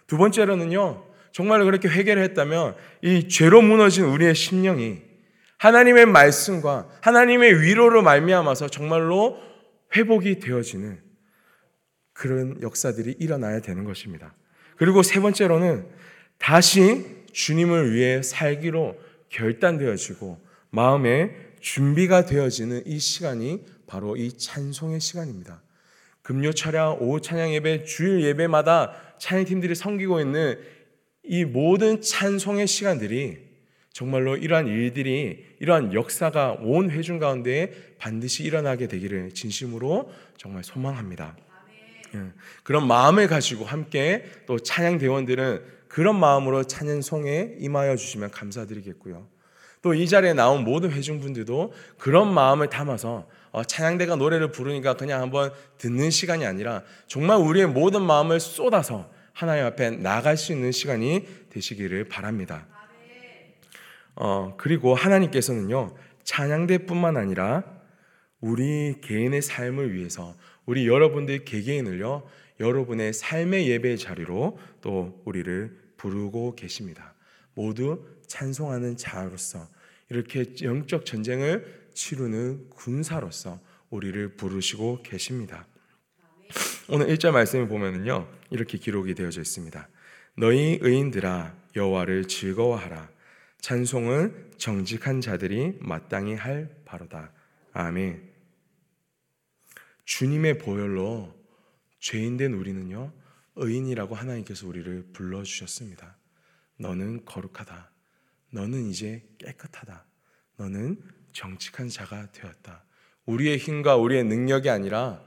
두 0.06 0.18
번째로는요, 0.18 1.06
정말 1.32 1.64
그렇게 1.64 1.88
회개를 1.88 2.22
했다면 2.22 2.76
이 3.00 3.28
죄로 3.28 3.62
무너진 3.62 4.04
우리의 4.04 4.34
심령이 4.34 5.00
하나님의 5.56 6.04
말씀과 6.04 6.90
하나님의 7.00 7.62
위로로 7.62 8.02
말미암아서 8.02 8.68
정말로 8.68 9.38
회복이 9.96 10.38
되어지는 10.40 11.00
그런 12.12 12.60
역사들이 12.60 13.16
일어나야 13.20 13.60
되는 13.60 13.84
것입니다. 13.84 14.34
그리고 14.76 15.02
세 15.02 15.18
번째로는 15.18 15.86
다시 16.36 17.24
주님을 17.32 17.94
위해 17.94 18.22
살기로 18.22 18.98
결단되어지고 19.30 20.44
마음에 20.68 21.43
준비가 21.64 22.26
되어지는 22.26 22.82
이 22.84 22.98
시간이 22.98 23.64
바로 23.86 24.16
이 24.18 24.36
찬송의 24.36 25.00
시간입니다. 25.00 25.62
금요 26.20 26.52
철야, 26.52 26.90
오후 26.90 27.22
찬양 27.22 27.54
예배, 27.54 27.84
주일 27.84 28.22
예배마다 28.22 28.92
찬양팀들이 29.18 29.74
섬기고 29.74 30.20
있는 30.20 30.58
이 31.22 31.46
모든 31.46 32.02
찬송의 32.02 32.66
시간들이 32.66 33.38
정말로 33.94 34.36
이러한 34.36 34.66
일들이 34.66 35.42
이러한 35.58 35.94
역사가 35.94 36.58
온 36.60 36.90
회중 36.90 37.18
가운데 37.18 37.72
반드시 37.96 38.44
일어나게 38.44 38.86
되기를 38.86 39.32
진심으로 39.32 40.12
정말 40.36 40.64
소망합니다. 40.64 41.34
예, 42.14 42.32
그런 42.62 42.86
마음을 42.86 43.26
가지고 43.26 43.64
함께 43.64 44.26
또 44.44 44.58
찬양 44.58 44.98
대원들은 44.98 45.64
그런 45.88 46.20
마음으로 46.20 46.64
찬양송에 46.64 47.54
임하여 47.58 47.96
주시면 47.96 48.32
감사드리겠고요. 48.32 49.33
또 49.84 49.94
이 49.94 50.08
자리에 50.08 50.32
나온 50.32 50.64
모든 50.64 50.90
회중분들도 50.90 51.74
그런 51.98 52.32
마음을 52.32 52.70
담아서 52.70 53.28
어, 53.50 53.62
찬양대가 53.62 54.16
노래를 54.16 54.50
부르니까 54.50 54.94
그냥 54.94 55.20
한번 55.20 55.52
듣는 55.76 56.10
시간이 56.10 56.46
아니라 56.46 56.82
정말 57.06 57.36
우리의 57.36 57.66
모든 57.66 58.00
마음을 58.02 58.40
쏟아서 58.40 59.10
하나님 59.34 59.66
앞에 59.66 59.90
나갈 59.90 60.38
수 60.38 60.52
있는 60.52 60.72
시간이 60.72 61.26
되시기를 61.50 62.04
바랍니다. 62.04 62.66
어, 64.16 64.54
그리고 64.56 64.94
하나님께서는요, 64.94 65.94
찬양대뿐만 66.22 67.18
아니라 67.18 67.64
우리 68.40 68.94
개인의 69.02 69.42
삶을 69.42 69.92
위해서 69.92 70.34
우리 70.64 70.88
여러분들 70.88 71.44
개개인을요, 71.44 72.26
여러분의 72.58 73.12
삶의 73.12 73.68
예배 73.68 73.98
자리로 73.98 74.58
또 74.80 75.20
우리를 75.26 75.76
부르고 75.98 76.54
계십니다. 76.54 77.14
모두 77.52 78.02
찬송하는 78.26 78.96
자로서 78.96 79.68
이렇게 80.10 80.44
영적 80.62 81.06
전쟁을 81.06 81.88
치르는 81.94 82.70
군사로서 82.70 83.60
우리를 83.90 84.36
부르시고 84.36 85.02
계십니다. 85.02 85.66
오늘 86.88 87.06
1절 87.06 87.32
말씀을 87.32 87.68
보면은요. 87.68 88.28
이렇게 88.50 88.78
기록이 88.78 89.14
되어져 89.14 89.40
있습니다. 89.40 89.88
너희 90.36 90.78
의인들아 90.80 91.56
여호와를 91.76 92.28
즐거워하라. 92.28 93.08
찬송은 93.60 94.52
정직한 94.58 95.20
자들이 95.20 95.78
마땅히 95.80 96.34
할 96.34 96.76
바로다. 96.84 97.32
아멘. 97.72 98.30
주님의 100.04 100.58
보혈로 100.58 101.34
죄인된 102.00 102.52
우리는요. 102.52 103.12
의인이라고 103.56 104.14
하나님께서 104.14 104.66
우리를 104.66 105.06
불러 105.12 105.42
주셨습니다. 105.42 106.16
너는 106.76 107.24
거룩하다. 107.24 107.93
너는 108.54 108.86
이제 108.86 109.24
깨끗하다. 109.38 110.06
너는 110.56 111.02
정직한 111.32 111.88
자가 111.88 112.30
되었다. 112.30 112.84
우리의 113.26 113.58
힘과 113.58 113.96
우리의 113.96 114.22
능력이 114.24 114.70
아니라 114.70 115.20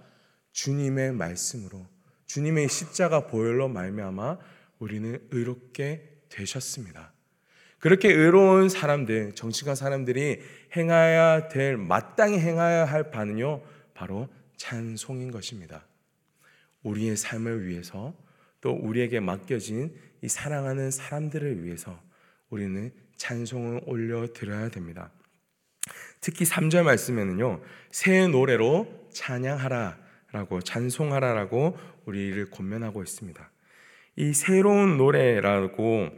주님의 0.53 1.11
말씀으로 1.11 1.85
주님의 2.25 2.69
십자가 2.69 3.27
보혈로 3.27 3.67
말미암아 3.67 4.37
우리는 4.79 5.19
의롭게 5.31 6.21
되셨습니다. 6.29 7.13
그렇게 7.79 8.09
의로운 8.11 8.69
사람들, 8.69 9.35
정직한 9.35 9.75
사람들이 9.75 10.41
행해야 10.75 11.49
될 11.49 11.77
마땅히 11.77 12.39
행해야 12.39 12.85
할 12.85 13.11
바는요. 13.11 13.61
바로 13.93 14.29
찬송인 14.55 15.31
것입니다. 15.31 15.85
우리의 16.83 17.17
삶을 17.17 17.67
위해서 17.67 18.15
또 18.61 18.71
우리에게 18.71 19.19
맡겨진 19.19 19.95
이 20.21 20.27
사랑하는 20.27 20.91
사람들을 20.91 21.63
위해서 21.63 22.06
우리는 22.49 22.91
찬송을 23.17 23.81
올려 23.85 24.27
드려야 24.33 24.69
됩니다. 24.69 25.11
특히 26.21 26.45
3절 26.45 26.83
말씀에는요. 26.83 27.61
새 27.91 28.27
노래로 28.27 29.07
찬양하라라고 29.11 30.61
찬송하라라고 30.63 31.77
우리를 32.05 32.49
권면하고 32.51 33.03
있습니다. 33.03 33.51
이 34.17 34.33
새로운 34.33 34.97
노래라고 34.97 36.09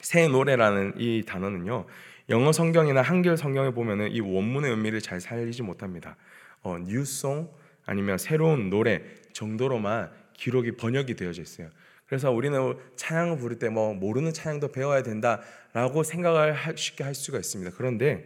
새 0.00 0.28
노래라는 0.28 0.94
이 0.98 1.22
단어는요. 1.26 1.86
영어 2.30 2.52
성경이나 2.52 3.02
한글 3.02 3.36
성경에 3.36 3.70
보면은 3.70 4.10
이 4.10 4.20
원문의 4.20 4.70
의미를 4.70 5.00
잘 5.00 5.20
살리지 5.20 5.62
못합니다. 5.62 6.16
어, 6.62 6.78
뉴송 6.78 7.50
아니면 7.86 8.18
새로운 8.18 8.70
노래 8.70 9.02
정도로만 9.32 10.10
기록이 10.34 10.72
번역이 10.72 11.16
되어져 11.16 11.42
있어요. 11.42 11.70
그래서 12.06 12.30
우리는 12.30 12.76
찬양을 12.96 13.38
부를 13.38 13.58
때 13.58 13.68
뭐 13.68 13.94
모르는 13.94 14.32
찬양도 14.32 14.72
배워야 14.72 15.02
된다라고 15.02 16.02
생각을 16.02 16.56
쉽게 16.76 17.04
할 17.04 17.14
수가 17.14 17.38
있습니다. 17.38 17.72
그런데 17.76 18.24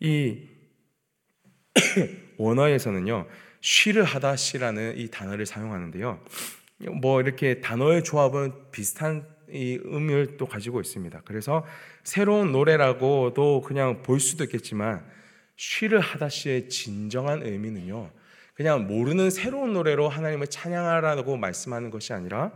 이 0.00 0.48
원어에서는요, 2.38 3.26
쉬를 3.60 4.04
하다 4.04 4.36
시라는 4.36 4.96
이 4.96 5.08
단어를 5.08 5.46
사용하는데요. 5.46 6.20
뭐 7.00 7.20
이렇게 7.20 7.60
단어의 7.60 8.02
조합은 8.04 8.70
비슷한 8.72 9.26
이 9.52 9.78
의미를 9.82 10.36
또 10.36 10.46
가지고 10.46 10.80
있습니다. 10.80 11.22
그래서 11.24 11.64
새로운 12.04 12.52
노래라고도 12.52 13.62
그냥 13.62 14.02
볼 14.02 14.20
수도 14.20 14.44
있겠지만 14.44 15.04
쉬를 15.56 16.00
하다 16.00 16.28
시의 16.28 16.68
진정한 16.68 17.42
의미는요. 17.44 18.10
그냥 18.54 18.86
모르는 18.86 19.30
새로운 19.30 19.72
노래로 19.72 20.08
하나님을 20.08 20.46
찬양하라고 20.46 21.36
말씀하는 21.36 21.90
것이 21.90 22.12
아니라 22.12 22.52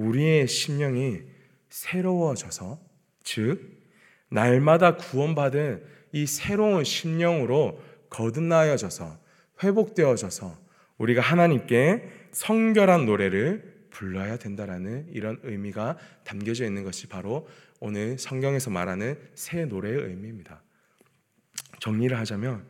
우리의 0.00 0.48
심령이 0.48 1.20
새로워져서 1.68 2.80
즉 3.22 3.80
날마다 4.28 4.96
구원받은 4.96 5.84
이 6.12 6.26
새로운 6.26 6.84
심령으로 6.84 7.80
거듭나여져서 8.08 9.18
회복되어져서 9.62 10.58
우리가 10.98 11.20
하나님께 11.20 12.02
성결한 12.32 13.06
노래를 13.06 13.80
불러야 13.90 14.36
된다라는 14.36 15.08
이런 15.12 15.38
의미가 15.42 15.96
담겨져 16.24 16.64
있는 16.64 16.84
것이 16.84 17.08
바로 17.08 17.48
오늘 17.80 18.18
성경에서 18.18 18.70
말하는 18.70 19.18
새 19.34 19.64
노래의 19.64 19.96
의미입니다. 19.96 20.62
정리를 21.80 22.16
하자면 22.18 22.64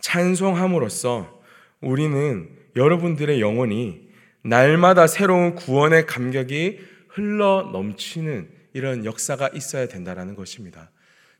찬송함으로써 0.00 1.42
우리는 1.80 2.50
여러분들의 2.76 3.40
영혼이 3.40 4.11
날마다 4.42 5.06
새로운 5.06 5.54
구원의 5.54 6.06
감격이 6.06 6.80
흘러 7.08 7.70
넘치는 7.72 8.48
이런 8.72 9.04
역사가 9.04 9.50
있어야 9.54 9.86
된다라는 9.86 10.34
것입니다. 10.34 10.90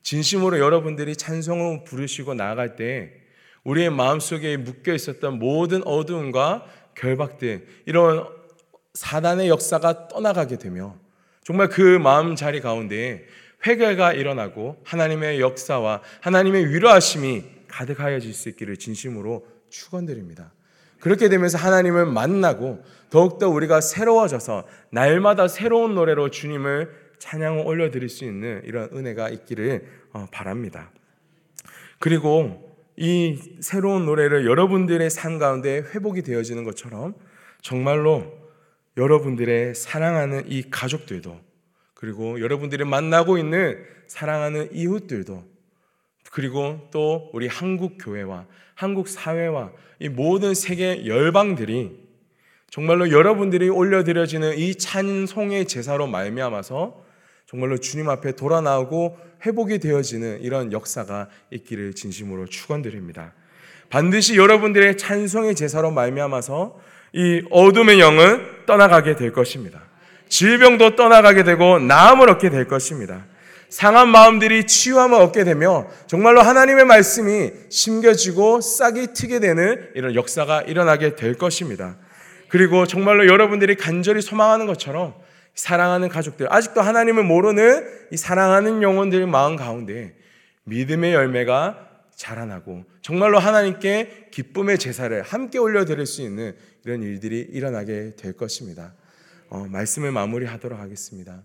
진심으로 0.02 0.58
여러분들이 0.58 1.16
찬송을 1.16 1.84
부르시고 1.84 2.34
나아갈 2.34 2.76
때 2.76 3.12
우리의 3.64 3.90
마음속에 3.90 4.56
묶여 4.56 4.92
있었던 4.92 5.38
모든 5.38 5.86
어두움과 5.86 6.66
결박들 6.94 7.66
이런 7.86 8.26
사단의 8.94 9.48
역사가 9.48 10.08
떠나가게 10.08 10.58
되며 10.58 10.96
정말 11.44 11.68
그 11.68 11.80
마음 11.80 12.36
자리 12.36 12.60
가운데 12.60 13.24
회개가 13.66 14.12
일어나고 14.12 14.80
하나님의 14.84 15.40
역사와 15.40 16.02
하나님의 16.20 16.68
위로하심이 16.70 17.44
가득하여질 17.68 18.34
수 18.34 18.48
있기를 18.50 18.76
진심으로 18.76 19.46
축원드립니다. 19.70 20.52
그렇게 21.02 21.28
되면서 21.28 21.58
하나님을 21.58 22.06
만나고 22.06 22.84
더욱더 23.10 23.48
우리가 23.48 23.80
새로워져서 23.80 24.64
날마다 24.90 25.48
새로운 25.48 25.96
노래로 25.96 26.30
주님을 26.30 26.90
찬양을 27.18 27.66
올려드릴 27.66 28.08
수 28.08 28.24
있는 28.24 28.62
이런 28.64 28.88
은혜가 28.92 29.28
있기를 29.30 29.84
어, 30.12 30.28
바랍니다. 30.30 30.92
그리고 31.98 32.72
이 32.96 33.36
새로운 33.60 34.06
노래를 34.06 34.46
여러분들의 34.46 35.10
삶 35.10 35.38
가운데 35.38 35.78
회복이 35.78 36.22
되어지는 36.22 36.62
것처럼 36.62 37.14
정말로 37.62 38.32
여러분들의 38.96 39.74
사랑하는 39.74 40.44
이 40.46 40.70
가족들도 40.70 41.36
그리고 41.94 42.40
여러분들이 42.40 42.84
만나고 42.84 43.38
있는 43.38 43.84
사랑하는 44.06 44.68
이웃들도 44.72 45.42
그리고 46.30 46.88
또 46.92 47.28
우리 47.32 47.48
한국 47.48 47.98
교회와 47.98 48.46
한국 48.74 49.08
사회와 49.08 49.70
이 49.98 50.08
모든 50.08 50.54
세계 50.54 51.06
열방들이 51.06 52.02
정말로 52.70 53.10
여러분들이 53.10 53.68
올려드려지는 53.68 54.56
이 54.56 54.74
찬송의 54.76 55.66
제사로 55.66 56.06
말미암아서 56.06 57.04
정말로 57.46 57.76
주님 57.76 58.08
앞에 58.08 58.32
돌아 58.32 58.60
나오고 58.62 59.18
회복이 59.44 59.78
되어지는 59.78 60.40
이런 60.40 60.72
역사가 60.72 61.28
있기를 61.50 61.94
진심으로 61.94 62.46
축원드립니다. 62.46 63.34
반드시 63.90 64.36
여러분들의 64.36 64.96
찬송의 64.96 65.54
제사로 65.54 65.90
말미암아서 65.90 66.80
이 67.12 67.42
어둠의 67.50 68.00
영은 68.00 68.64
떠나가게 68.64 69.16
될 69.16 69.32
것입니다. 69.32 69.82
질병도 70.30 70.96
떠나가게 70.96 71.44
되고 71.44 71.78
나음을 71.78 72.30
얻게 72.30 72.48
될 72.48 72.66
것입니다. 72.66 73.26
상한 73.72 74.10
마음들이 74.10 74.66
치유함을 74.66 75.18
얻게 75.18 75.44
되며 75.44 75.88
정말로 76.06 76.42
하나님의 76.42 76.84
말씀이 76.84 77.52
심겨지고 77.70 78.60
싹이 78.60 79.14
트게 79.14 79.40
되는 79.40 79.88
이런 79.94 80.14
역사가 80.14 80.60
일어나게 80.60 81.16
될 81.16 81.38
것입니다. 81.38 81.96
그리고 82.48 82.86
정말로 82.86 83.26
여러분들이 83.26 83.76
간절히 83.76 84.20
소망하는 84.20 84.66
것처럼 84.66 85.14
사랑하는 85.54 86.10
가족들, 86.10 86.52
아직도 86.52 86.82
하나님을 86.82 87.24
모르는 87.24 87.88
이 88.10 88.16
사랑하는 88.18 88.82
영혼들 88.82 89.26
마음 89.26 89.56
가운데 89.56 90.16
믿음의 90.64 91.14
열매가 91.14 91.88
자라나고 92.14 92.84
정말로 93.00 93.38
하나님께 93.38 94.28
기쁨의 94.32 94.76
제사를 94.76 95.22
함께 95.22 95.58
올려드릴 95.58 96.04
수 96.04 96.20
있는 96.20 96.54
이런 96.84 97.02
일들이 97.02 97.40
일어나게 97.40 98.16
될 98.16 98.34
것입니다. 98.34 98.92
어, 99.48 99.66
말씀을 99.66 100.12
마무리하도록 100.12 100.78
하겠습니다. 100.78 101.42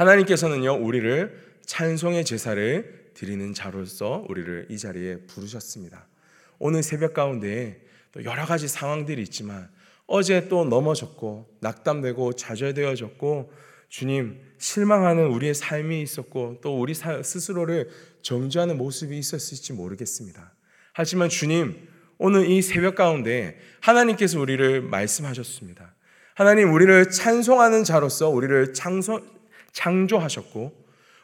하나님께서는요 0.00 0.76
우리를 0.76 1.58
찬송의 1.66 2.24
제사를 2.24 3.10
드리는 3.12 3.52
자로서 3.52 4.24
우리를 4.30 4.68
이 4.70 4.78
자리에 4.78 5.18
부르셨습니다. 5.26 6.06
오늘 6.58 6.82
새벽 6.82 7.12
가운데 7.12 7.82
또 8.12 8.24
여러 8.24 8.46
가지 8.46 8.66
상황들이 8.66 9.20
있지만 9.24 9.68
어제 10.06 10.48
또 10.48 10.64
넘어졌고 10.64 11.58
낙담되고 11.60 12.32
좌절되어졌고 12.32 13.52
주님 13.90 14.40
실망하는 14.56 15.26
우리의 15.26 15.54
삶이 15.54 16.00
있었고 16.00 16.60
또 16.62 16.80
우리 16.80 16.94
스스로를 16.94 17.90
정죄하는 18.22 18.78
모습이 18.78 19.18
있었을지 19.18 19.74
모르겠습니다. 19.74 20.54
하지만 20.94 21.28
주님 21.28 21.76
오늘 22.16 22.48
이 22.48 22.62
새벽 22.62 22.94
가운데 22.94 23.58
하나님께서 23.80 24.40
우리를 24.40 24.80
말씀하셨습니다. 24.80 25.94
하나님 26.34 26.72
우리를 26.72 27.10
찬송하는 27.10 27.84
자로서 27.84 28.30
우리를 28.30 28.72
창소, 28.72 29.39
창조하셨고 29.72 30.80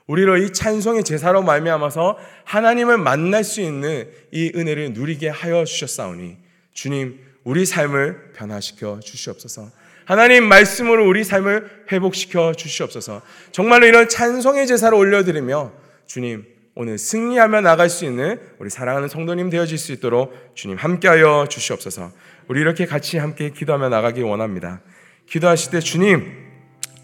우리를 0.07 0.43
이 0.43 0.53
찬송의 0.53 1.05
제사로 1.05 1.43
말미암아서 1.43 2.17
하나님을 2.45 2.99
만날 2.99 3.43
수 3.43 3.61
있는 3.61 4.09
이 4.31 4.53
은혜를 4.55 4.93
누리게 4.93 5.29
하여 5.29 5.65
주셨사오니 5.65 6.37
주님 6.73 7.21
우리 7.43 7.65
삶을 7.65 8.33
변화시켜 8.35 9.01
주시옵소서. 9.01 9.71
하나님 10.05 10.45
말씀으로 10.45 11.09
우리 11.09 11.25
삶을 11.25 11.87
회복시켜 11.91 12.55
주시옵소서. 12.55 13.23
정말로 13.51 13.87
이런 13.87 14.09
찬송의 14.09 14.69
제사를 14.69 14.97
올려드리며 14.97 15.73
주님 16.07 16.45
오늘 16.77 16.99
승리하며 16.99 17.63
나갈 17.63 17.89
수 17.89 18.05
있는 18.05 18.39
우리 18.59 18.71
사랑하는 18.71 19.09
성도님 19.09 19.51
되어질 19.51 19.79
수 19.79 19.93
있도록 19.93 20.33
주님 20.55 20.77
함께하여 20.77 21.47
주시옵소서. 21.49 22.13
우리 22.49 22.61
이렇게 22.61 22.87
같이 22.87 23.19
함께 23.19 23.51
기도하며 23.51 23.89
나가기 23.89 24.23
원합니다. 24.23 24.81
기도하실 25.29 25.73
때 25.73 25.81
주님 25.81 26.46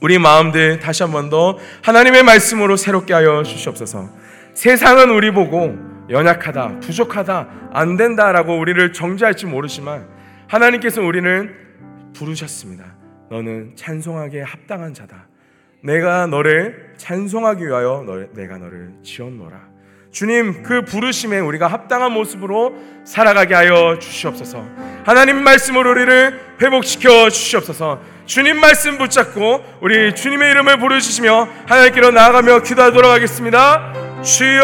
우리 0.03 0.19
마음들 0.19 0.81
다시 0.81 1.03
한 1.03 1.13
번 1.13 1.31
더 1.31 1.59
하나님의 1.83 2.23
말씀으로 2.25 2.77
새롭게 2.77 3.15
하여 3.15 3.43
주시옵소서. 3.43 4.09
세상은 4.55 5.11
우리 5.11 5.31
보고 5.31 5.77
연약하다, 6.11 6.81
부족하다, 6.81 7.71
안 7.73 7.97
된다라고 7.97 8.59
우리를 8.59 8.93
정죄할지 8.93 9.47
모르지만 9.47 10.09
하나님께서 10.49 11.01
우리는 11.03 11.55
부르셨습니다. 12.15 12.85
너는 13.31 13.73
찬송하기에 13.77 14.43
합당한 14.43 14.93
자다. 14.93 15.29
내가 15.83 16.27
너를 16.27 16.93
찬송하기 16.97 17.65
위하여 17.67 18.05
너, 18.07 18.27
내가 18.35 18.59
너를 18.59 18.93
지었노라. 19.03 19.72
주님 20.13 20.63
그 20.63 20.83
부르심에 20.83 21.41
우리가 21.41 21.67
합당한 21.67 22.13
모습으로 22.13 22.75
살아가게 23.05 23.55
하여 23.55 23.99
주시옵소서. 23.99 24.63
하나님 25.05 25.43
말씀으로 25.43 25.91
우리를 25.91 26.39
회복시켜 26.61 27.31
주시옵소서. 27.31 27.99
주님 28.27 28.61
말씀 28.61 28.99
붙잡고 28.99 29.65
우리 29.81 30.15
주님의 30.15 30.51
이름을 30.51 30.79
부르시며 30.79 31.49
하나님께로 31.67 32.11
나아가며 32.11 32.61
기도하도록 32.61 33.11
하겠습니다. 33.11 34.21
주여 34.23 34.63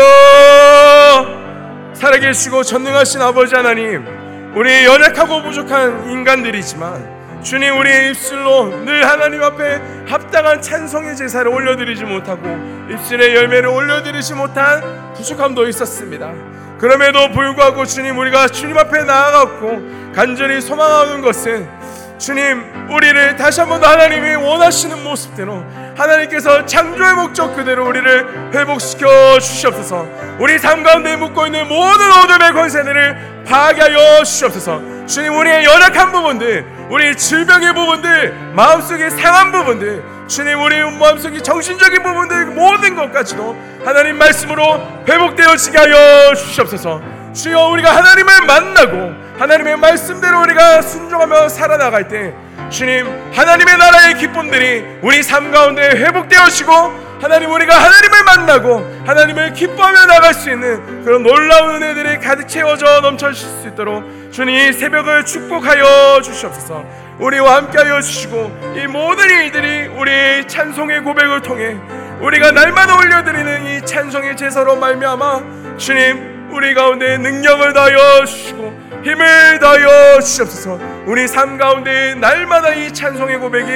살아계시고 1.94 2.62
전능하신 2.62 3.22
아버지 3.22 3.54
하나님 3.54 4.06
우리 4.54 4.84
연약하고 4.84 5.42
부족한 5.42 6.10
인간들이지만 6.10 7.17
주님 7.42 7.78
우리의 7.78 8.10
입술로 8.10 8.84
늘 8.84 9.06
하나님 9.06 9.42
앞에 9.42 9.80
합당한 10.08 10.60
찬송의 10.60 11.16
제사를 11.16 11.48
올려드리지 11.50 12.04
못하고 12.04 12.42
입술의 12.90 13.34
열매를 13.34 13.68
올려드리지 13.68 14.34
못한 14.34 15.12
부족함도 15.14 15.68
있었습니다. 15.68 16.32
그럼에도 16.78 17.30
불구하고 17.30 17.84
주님 17.84 18.18
우리가 18.18 18.48
주님 18.48 18.76
앞에 18.76 19.04
나아갔고 19.04 20.12
간절히 20.14 20.60
소망하는 20.60 21.20
것은 21.22 21.68
주님 22.18 22.88
우리를 22.90 23.36
다시 23.36 23.60
한번더 23.60 23.86
하나님이 23.86 24.34
원하시는 24.34 25.04
모습대로 25.04 25.64
하나님께서 25.96 26.66
창조의 26.66 27.14
목적 27.14 27.54
그대로 27.54 27.86
우리를 27.86 28.52
회복시켜 28.52 29.38
주시옵소서 29.38 30.06
우리 30.40 30.58
삶 30.58 30.82
가운데 30.82 31.14
묵고 31.16 31.46
있는 31.46 31.68
모든 31.68 32.10
어둠의 32.12 32.52
권세들을 32.52 33.44
파괴하여 33.46 34.24
주시옵소서 34.24 35.06
주님 35.06 35.36
우리의 35.36 35.64
연약한 35.64 36.10
부분들 36.10 36.77
우리 36.90 37.14
질병의 37.16 37.74
부분들 37.74 38.32
마음속의 38.54 39.10
상한 39.10 39.52
부분들 39.52 40.02
주님 40.26 40.62
우리 40.62 40.78
마음속의 40.82 41.42
정신적인 41.42 42.02
부분들 42.02 42.46
모든 42.46 42.96
것까지도 42.96 43.56
하나님 43.84 44.16
말씀으로 44.18 44.80
회복되어지게 45.08 45.78
하여 45.78 46.34
주시옵소서. 46.34 47.00
주여 47.34 47.68
우리가 47.68 47.94
하나님을 47.96 48.46
만나고 48.46 49.14
하나님의 49.38 49.76
말씀대로 49.76 50.42
우리가 50.42 50.82
순종하며 50.82 51.48
살아나갈 51.48 52.08
때 52.08 52.34
주님 52.70 53.06
하나님의 53.34 53.78
나라의 53.78 54.14
기쁨들이 54.14 54.84
우리 55.02 55.22
삶 55.22 55.50
가운데 55.50 55.82
회복되어지고 55.82 57.07
하나님 57.20 57.50
우리가 57.50 57.74
하나님을 57.74 58.24
만나고 58.24 59.02
하나님을 59.06 59.52
기뻐하며 59.52 60.06
나갈 60.06 60.34
수 60.34 60.50
있는 60.50 61.02
그런 61.04 61.22
놀라운 61.22 61.76
은혜들이 61.76 62.20
가득 62.20 62.46
채워져 62.48 63.00
넘쳐질 63.00 63.48
수 63.48 63.68
있도록 63.68 64.04
주님 64.30 64.54
이 64.54 64.72
새벽을 64.72 65.24
축복하여 65.24 66.20
주시옵소서. 66.22 66.84
우리와 67.18 67.56
함께하여 67.56 68.00
주시고 68.00 68.76
이 68.76 68.86
모든 68.86 69.28
일들이 69.28 69.88
우리 69.88 70.46
찬송의 70.46 71.00
고백을 71.02 71.42
통해 71.42 71.76
우리가 72.20 72.52
날마다 72.52 72.96
올려드리는 72.96 73.66
이 73.66 73.84
찬송의 73.84 74.36
제사로 74.36 74.76
말미암아 74.76 75.76
주님 75.76 76.48
우리 76.52 76.74
가운데 76.74 77.18
능력을 77.18 77.72
다하여 77.72 78.24
주시고 78.24 78.88
힘을 79.04 79.58
더하여 79.58 80.20
주시옵소서. 80.20 80.78
우리 81.06 81.26
삶 81.26 81.58
가운데 81.58 82.14
날마다 82.14 82.74
이 82.74 82.92
찬송의 82.92 83.38
고백이 83.38 83.66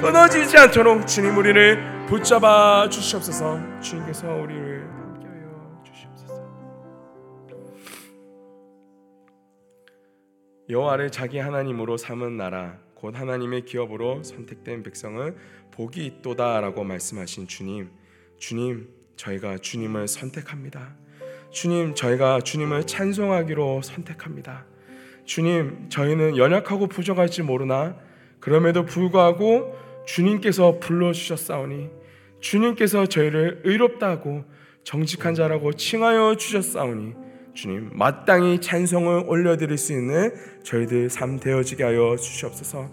끊어지지 0.00 0.58
않도록 0.58 1.06
주님 1.06 1.36
우리를 1.36 1.89
붙잡아 2.10 2.88
주시옵소서 2.88 3.60
주님께서 3.78 4.34
우리를 4.34 4.82
함께하여 4.82 5.82
주시옵소서 5.84 6.42
여호와를 10.68 11.12
자기 11.12 11.38
하나님으로 11.38 11.96
삼은 11.96 12.36
나라 12.36 12.78
곧 12.96 13.14
하나님의 13.14 13.64
기업으로 13.64 14.24
선택된 14.24 14.82
백성은 14.82 15.36
복이 15.70 16.04
있도다라고 16.04 16.82
말씀하신 16.82 17.46
주님 17.46 17.92
주님 18.38 18.88
저희가 19.14 19.58
주님을 19.58 20.08
선택합니다. 20.08 20.96
주님 21.50 21.94
저희가 21.94 22.40
주님을 22.40 22.88
찬송하기로 22.88 23.82
선택합니다. 23.82 24.64
주님 25.26 25.88
저희는 25.90 26.38
연약하고 26.38 26.88
부족할지 26.88 27.42
모르나 27.42 27.96
그럼에도 28.40 28.84
불구하고 28.84 29.78
주님께서 30.06 30.80
불러 30.80 31.12
주셨사오니 31.12 31.99
주님께서 32.40 33.06
저희를 33.06 33.60
의롭다고 33.64 34.44
정직한 34.84 35.34
자라고 35.34 35.72
칭하여 35.72 36.36
주셨사오니 36.36 37.14
주님 37.54 37.90
마땅히 37.92 38.60
찬송을 38.60 39.24
올려드릴 39.26 39.76
수 39.76 39.92
있는 39.92 40.32
저희들 40.62 41.10
삶 41.10 41.38
되어지게 41.38 41.84
하여 41.84 42.16
주시옵소서. 42.16 42.90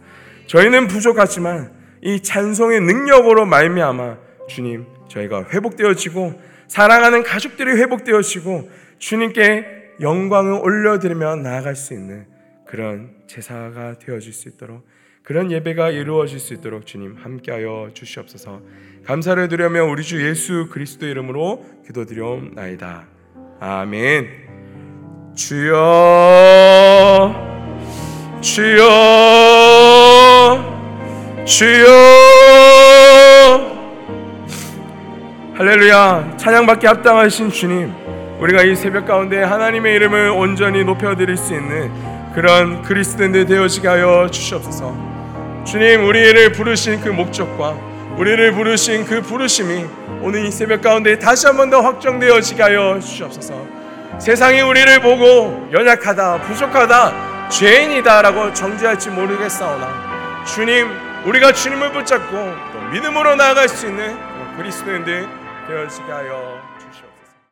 저희는 0.47 0.87
부족하지만 0.87 1.73
이 2.01 2.21
찬송의 2.21 2.81
능력으로 2.81 3.45
말미암아 3.45 4.17
주님 4.49 4.85
저희가 5.07 5.45
회복되어지고 5.49 6.39
사랑하는 6.67 7.23
가족들이 7.23 7.71
회복되어지고 7.71 8.69
주님께 8.99 9.93
영광을 10.01 10.59
올려드리며 10.61 11.37
나아갈 11.37 11.75
수 11.75 11.93
있는 11.93 12.27
그런 12.65 13.15
제사가 13.27 13.99
되어질 13.99 14.33
수 14.33 14.49
있도록 14.49 14.85
그런 15.23 15.51
예배가 15.51 15.91
이루어질 15.91 16.39
수 16.39 16.53
있도록 16.53 16.85
주님 16.85 17.15
함께하여 17.15 17.91
주시옵소서. 17.93 18.61
감사를 19.07 19.47
드려며 19.47 19.85
우리 19.85 20.03
주 20.03 20.27
예수 20.27 20.67
그리스도 20.69 21.05
이름으로 21.05 21.63
기도드리옵나이다. 21.85 23.05
아멘. 23.61 24.27
주여 25.33 25.73
주여 28.41 28.85
주여 31.45 31.87
할렐루야 35.53 36.35
찬양받기 36.35 36.85
합당하신 36.85 37.49
주님 37.49 37.93
우리가 38.41 38.63
이 38.63 38.75
새벽 38.75 39.05
가운데 39.05 39.41
하나님의 39.41 39.95
이름을 39.95 40.31
온전히 40.31 40.83
높여드릴 40.83 41.37
수 41.37 41.53
있는 41.53 41.89
그런 42.33 42.81
그리스도인들 42.81 43.45
되어지게 43.45 43.87
하여 43.87 44.27
주시옵소서 44.29 45.63
주님 45.65 46.05
우리를 46.05 46.51
부르신 46.51 46.99
그 46.99 47.09
목적과 47.09 47.86
우리를 48.17 48.51
부르신 48.53 49.05
그 49.05 49.21
부르심이 49.21 49.85
오늘 50.21 50.45
이 50.45 50.51
새벽 50.51 50.81
가운데 50.81 51.17
다시 51.19 51.45
한 51.45 51.55
번 51.57 51.69
더 51.69 51.81
확정되어지게 51.81 52.63
하여 52.63 52.99
주시옵소서. 52.99 53.53
세상이 54.19 54.61
우리를 54.61 54.99
보고 55.01 55.67
연약하다 55.71 56.41
부족하다 56.41 57.49
죄인이다라고 57.49 58.53
정죄할지 58.53 59.09
모르겠사오나 59.11 60.43
주님 60.45 60.89
우리가 61.25 61.51
주님을 61.51 61.91
붙잡고 61.91 62.31
또 62.73 62.79
믿음으로 62.91 63.35
나아갈 63.35 63.69
수 63.69 63.85
있는 63.87 64.17
그리스도인들 64.57 65.27
되어지게 65.67 66.11
하여 66.11 66.56